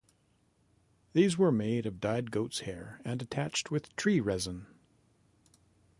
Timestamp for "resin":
4.19-4.65